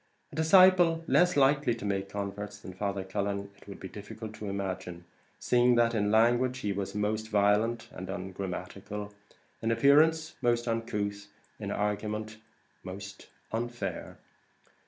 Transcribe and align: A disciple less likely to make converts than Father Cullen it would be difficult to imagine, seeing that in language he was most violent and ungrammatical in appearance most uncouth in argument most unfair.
A 0.31 0.35
disciple 0.35 1.03
less 1.07 1.37
likely 1.37 1.75
to 1.75 1.85
make 1.85 2.09
converts 2.09 2.57
than 2.57 2.73
Father 2.73 3.03
Cullen 3.03 3.51
it 3.55 3.67
would 3.67 3.79
be 3.79 3.87
difficult 3.87 4.33
to 4.33 4.49
imagine, 4.49 5.05
seeing 5.37 5.75
that 5.75 5.93
in 5.93 6.09
language 6.09 6.57
he 6.61 6.73
was 6.73 6.95
most 6.95 7.27
violent 7.29 7.87
and 7.91 8.09
ungrammatical 8.09 9.13
in 9.61 9.69
appearance 9.69 10.33
most 10.41 10.67
uncouth 10.67 11.27
in 11.59 11.69
argument 11.69 12.37
most 12.83 13.29
unfair. 13.51 14.17